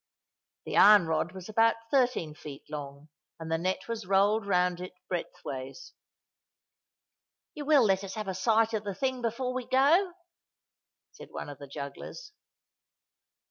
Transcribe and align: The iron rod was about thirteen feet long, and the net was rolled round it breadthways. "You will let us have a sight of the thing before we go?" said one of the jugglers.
The 0.65 0.77
iron 0.77 1.05
rod 1.05 1.31
was 1.31 1.47
about 1.47 1.75
thirteen 1.91 2.33
feet 2.33 2.63
long, 2.71 3.09
and 3.39 3.51
the 3.51 3.59
net 3.59 3.87
was 3.87 4.07
rolled 4.07 4.47
round 4.47 4.81
it 4.81 4.93
breadthways. 5.07 5.93
"You 7.53 7.65
will 7.65 7.83
let 7.83 8.03
us 8.03 8.15
have 8.15 8.27
a 8.27 8.33
sight 8.33 8.73
of 8.73 8.83
the 8.83 8.95
thing 8.95 9.21
before 9.21 9.53
we 9.53 9.67
go?" 9.67 10.13
said 11.11 11.29
one 11.29 11.49
of 11.49 11.59
the 11.59 11.67
jugglers. 11.67 12.31